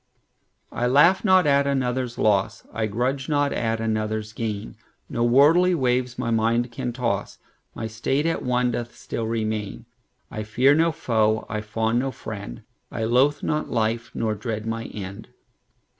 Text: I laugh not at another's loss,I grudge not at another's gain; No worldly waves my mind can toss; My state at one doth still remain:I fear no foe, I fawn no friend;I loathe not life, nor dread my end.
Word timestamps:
I 0.71 0.87
laugh 0.87 1.23
not 1.23 1.45
at 1.45 1.67
another's 1.67 2.17
loss,I 2.17 2.87
grudge 2.87 3.29
not 3.29 3.53
at 3.53 3.79
another's 3.79 4.33
gain; 4.33 4.75
No 5.07 5.23
worldly 5.23 5.75
waves 5.75 6.17
my 6.17 6.31
mind 6.31 6.71
can 6.71 6.91
toss; 6.91 7.37
My 7.75 7.85
state 7.85 8.25
at 8.25 8.41
one 8.41 8.71
doth 8.71 8.95
still 8.95 9.27
remain:I 9.27 10.41
fear 10.41 10.73
no 10.73 10.91
foe, 10.91 11.45
I 11.49 11.61
fawn 11.61 11.99
no 11.99 12.09
friend;I 12.09 13.03
loathe 13.03 13.43
not 13.43 13.69
life, 13.69 14.09
nor 14.15 14.33
dread 14.33 14.65
my 14.65 14.85
end. 14.85 15.27